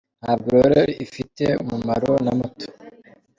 ntabwo 0.21 0.53
rero 0.73 0.81
ifite 1.05 1.45
umumaro 1.61 2.11
na 2.25 2.31
muto. 2.37 2.67